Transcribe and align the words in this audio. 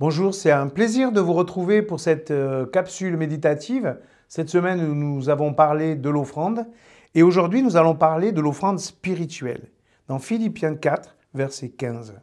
Bonjour, 0.00 0.32
c'est 0.32 0.52
un 0.52 0.68
plaisir 0.68 1.10
de 1.10 1.20
vous 1.20 1.32
retrouver 1.32 1.82
pour 1.82 1.98
cette 1.98 2.30
euh, 2.30 2.66
capsule 2.66 3.16
méditative. 3.16 3.98
Cette 4.28 4.48
semaine, 4.48 4.92
nous 4.92 5.28
avons 5.28 5.52
parlé 5.52 5.96
de 5.96 6.08
l'offrande 6.08 6.68
et 7.16 7.24
aujourd'hui, 7.24 7.64
nous 7.64 7.76
allons 7.76 7.96
parler 7.96 8.30
de 8.30 8.40
l'offrande 8.40 8.78
spirituelle 8.78 9.72
dans 10.06 10.20
Philippiens 10.20 10.76
4, 10.76 11.16
verset 11.34 11.70
15. 11.70 12.14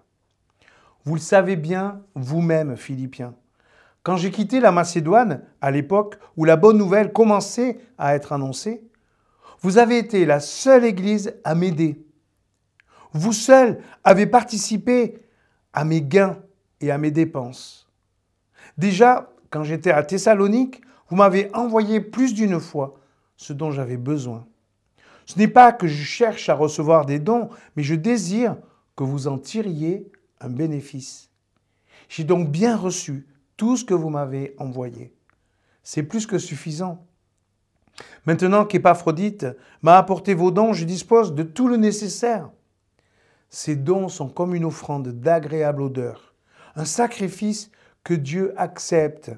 Vous 1.04 1.16
le 1.16 1.20
savez 1.20 1.58
bien 1.58 2.02
vous-même, 2.16 2.78
Philippiens. 2.78 3.36
Quand 4.04 4.16
j'ai 4.16 4.32
quitté 4.32 4.62
la 4.62 4.72
Macédoine, 4.72 5.42
à 5.60 5.70
l'époque 5.70 6.18
où 6.38 6.46
la 6.46 6.56
bonne 6.56 6.78
nouvelle 6.78 7.12
commençait 7.12 7.80
à 7.98 8.16
être 8.16 8.32
annoncée, 8.32 8.88
vous 9.60 9.80
avez 9.80 9.98
été 9.98 10.26
la 10.26 10.40
seule 10.40 10.86
Église 10.86 11.34
à 11.44 11.56
m'aider. 11.56 12.08
Vous 13.12 13.34
seul 13.34 13.80
avez 14.06 14.28
participé 14.28 15.20
à 15.74 15.84
mes 15.84 16.02
gains 16.02 16.38
et 16.82 16.92
à 16.92 16.98
mes 16.98 17.12
dépenses. 17.12 17.88
Déjà, 18.78 19.32
quand 19.50 19.64
j'étais 19.64 19.92
à 19.92 20.04
Thessalonique, 20.04 20.82
vous 21.10 21.16
m'avez 21.16 21.50
envoyé 21.54 22.02
plus 22.02 22.34
d'une 22.34 22.60
fois 22.60 22.96
ce 23.38 23.54
dont 23.54 23.72
j'avais 23.72 23.98
besoin. 23.98 24.46
Ce 25.26 25.40
n'est 25.40 25.48
pas 25.48 25.72
que 25.72 25.88
je 25.88 26.04
cherche 26.04 26.50
à 26.50 26.56
recevoir 26.56 27.06
des 27.06 27.20
dons, 27.20 27.50
mais 27.76 27.84
je 27.84 27.96
désire 27.96 28.58
que 28.96 29.04
vous 29.04 29.28
en 29.28 29.38
tiriez 29.38 30.12
un 30.40 30.50
bénéfice. 30.50 31.30
J'ai 32.10 32.24
donc 32.24 32.50
bien 32.50 32.76
reçu 32.76 33.28
tout 33.58 33.78
ce 33.78 33.86
que 33.86 33.94
vous 33.94 34.10
m'avez 34.10 34.56
envoyé. 34.58 35.14
C'est 35.84 36.04
plus 36.04 36.28
que 36.28 36.38
suffisant. 36.38 37.06
Maintenant 38.26 38.66
qu'Épaphrodite 38.66 39.48
m'a 39.82 39.98
apporté 39.98 40.34
vos 40.34 40.52
dons, 40.52 40.74
je 40.74 40.86
dispose 40.86 41.34
de 41.34 41.44
tout 41.44 41.68
le 41.68 41.78
nécessaire. 41.78 42.50
Ces 43.50 43.76
dons 43.76 44.10
sont 44.10 44.28
comme 44.28 44.54
une 44.54 44.66
offrande 44.66 45.08
d'agréable 45.08 45.82
odeur 45.82 46.35
un 46.76 46.86
sacrifice 46.86 47.72
que 48.04 48.14
Dieu 48.14 48.54
accepte, 48.58 49.32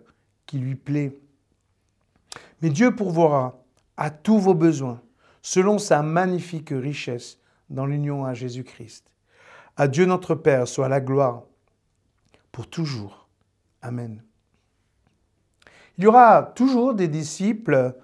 qui 0.45 0.59
lui 0.59 0.75
plaît. 0.75 1.17
Mais 2.61 2.69
Dieu 2.69 2.95
pourvoira 2.95 3.59
à 3.95 4.09
tous 4.09 4.39
vos 4.39 4.53
besoins 4.53 5.01
selon 5.41 5.77
sa 5.77 6.01
magnifique 6.01 6.71
richesse 6.71 7.39
dans 7.69 7.85
l'union 7.85 8.25
à 8.25 8.33
Jésus-Christ. 8.33 9.05
À 9.75 9.87
Dieu 9.87 10.05
notre 10.05 10.35
Père 10.35 10.67
soit 10.67 10.89
la 10.89 10.99
gloire 10.99 11.43
pour 12.51 12.67
toujours. 12.67 13.27
Amen. 13.81 14.23
Il 15.97 16.03
y 16.03 16.07
aura 16.07 16.43
toujours 16.43 16.93
des 16.93 17.07
disciples 17.07 17.95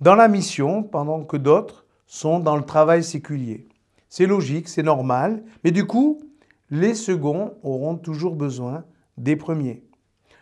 dans 0.00 0.14
la 0.14 0.28
mission 0.28 0.82
pendant 0.82 1.24
que 1.24 1.36
d'autres 1.36 1.86
sont 2.06 2.38
dans 2.38 2.56
le 2.56 2.64
travail 2.64 3.02
séculier. 3.02 3.66
C'est 4.08 4.26
logique, 4.26 4.68
c'est 4.68 4.82
normal, 4.82 5.42
mais 5.64 5.70
du 5.70 5.86
coup, 5.86 6.20
les 6.70 6.94
seconds 6.94 7.54
auront 7.62 7.96
toujours 7.96 8.36
besoin 8.36 8.84
des 9.16 9.36
premiers. 9.36 9.82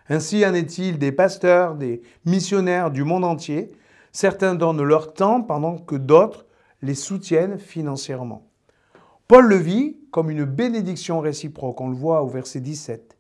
Ainsi 0.08 0.44
en 0.44 0.54
est-il 0.54 0.98
des 0.98 1.12
pasteurs, 1.12 1.74
des 1.74 2.02
missionnaires 2.24 2.90
du 2.90 3.04
monde 3.04 3.24
entier. 3.24 3.72
Certains 4.12 4.54
donnent 4.54 4.82
leur 4.82 5.14
temps 5.14 5.42
pendant 5.42 5.78
que 5.78 5.96
d'autres 5.96 6.46
les 6.82 6.94
soutiennent 6.94 7.58
financièrement. 7.58 8.46
Paul 9.26 9.46
le 9.46 9.56
vit 9.56 9.96
comme 10.10 10.30
une 10.30 10.44
bénédiction 10.44 11.20
réciproque, 11.20 11.80
on 11.80 11.88
le 11.88 11.96
voit 11.96 12.22
au 12.22 12.28
verset 12.28 12.60
17. 12.60 13.16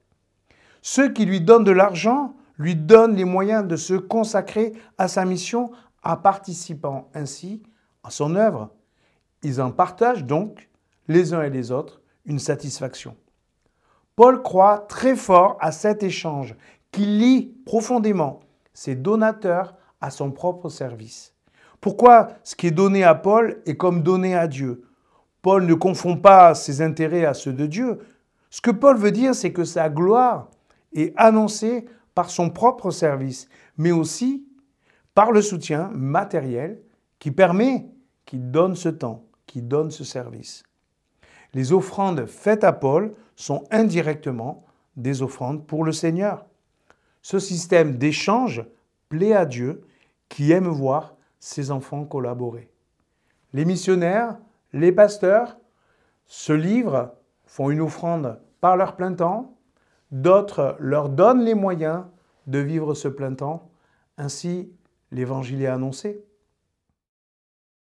Ceux 0.82 1.12
qui 1.12 1.24
lui 1.24 1.40
donnent 1.40 1.64
de 1.64 1.72
l'argent 1.72 2.34
lui 2.58 2.76
donnent 2.76 3.16
les 3.16 3.24
moyens 3.24 3.66
de 3.66 3.76
se 3.76 3.94
consacrer 3.94 4.74
à 4.98 5.08
sa 5.08 5.24
mission 5.24 5.70
en 6.04 6.16
participant 6.16 7.08
ainsi 7.14 7.62
à 8.04 8.10
son 8.10 8.36
œuvre. 8.36 8.70
Ils 9.42 9.60
en 9.60 9.72
partagent 9.72 10.24
donc 10.24 10.68
les 11.08 11.32
uns 11.32 11.42
et 11.42 11.50
les 11.50 11.72
autres 11.72 12.02
une 12.24 12.38
satisfaction. 12.38 13.16
Paul 14.16 14.42
croit 14.42 14.78
très 14.88 15.16
fort 15.16 15.56
à 15.60 15.72
cet 15.72 16.02
échange 16.02 16.54
qui 16.92 17.04
lie 17.04 17.54
profondément 17.66 18.40
ses 18.72 18.94
donateurs 18.94 19.74
à 20.00 20.10
son 20.10 20.30
propre 20.30 20.68
service. 20.68 21.34
Pourquoi 21.80 22.28
ce 22.44 22.54
qui 22.54 22.68
est 22.68 22.72
donné 22.72 23.04
à 23.04 23.14
Paul 23.14 23.60
est 23.66 23.76
comme 23.76 24.02
donné 24.02 24.34
à 24.34 24.46
Dieu? 24.46 24.84
Paul 25.42 25.66
ne 25.66 25.74
confond 25.74 26.16
pas 26.16 26.54
ses 26.54 26.80
intérêts 26.80 27.24
à 27.24 27.34
ceux 27.34 27.52
de 27.52 27.66
Dieu. 27.66 27.98
Ce 28.50 28.60
que 28.60 28.70
Paul 28.70 28.96
veut 28.96 29.10
dire, 29.10 29.34
c'est 29.34 29.52
que 29.52 29.64
sa 29.64 29.90
gloire 29.90 30.48
est 30.94 31.12
annoncée 31.16 31.86
par 32.14 32.30
son 32.30 32.50
propre 32.50 32.90
service, 32.90 33.48
mais 33.76 33.90
aussi 33.90 34.46
par 35.14 35.32
le 35.32 35.42
soutien 35.42 35.90
matériel 35.92 36.80
qui 37.18 37.30
permet 37.30 37.86
qu'il 38.24 38.50
donne 38.50 38.76
ce 38.76 38.88
temps, 38.88 39.24
qui 39.46 39.60
donne 39.60 39.90
ce 39.90 40.04
service 40.04 40.62
les 41.54 41.72
offrandes 41.72 42.26
faites 42.26 42.64
à 42.64 42.72
Paul 42.72 43.12
sont 43.36 43.64
indirectement 43.70 44.64
des 44.96 45.22
offrandes 45.22 45.66
pour 45.66 45.84
le 45.84 45.92
Seigneur. 45.92 46.46
Ce 47.22 47.38
système 47.38 47.96
d'échange 47.96 48.64
plaît 49.08 49.32
à 49.32 49.46
Dieu 49.46 49.82
qui 50.28 50.52
aime 50.52 50.68
voir 50.68 51.14
ses 51.40 51.70
enfants 51.70 52.04
collaborer. 52.04 52.68
Les 53.52 53.64
missionnaires, 53.64 54.36
les 54.72 54.92
pasteurs 54.92 55.56
se 56.26 56.52
livrent, 56.52 57.12
font 57.46 57.70
une 57.70 57.80
offrande 57.80 58.40
par 58.60 58.76
leur 58.76 58.96
plein 58.96 59.12
temps, 59.12 59.54
d'autres 60.10 60.76
leur 60.80 61.08
donnent 61.08 61.44
les 61.44 61.54
moyens 61.54 62.04
de 62.46 62.58
vivre 62.58 62.94
ce 62.94 63.08
plein 63.08 63.34
temps. 63.34 63.70
Ainsi, 64.16 64.72
l'évangile 65.12 65.62
est 65.62 65.66
annoncé. 65.66 66.24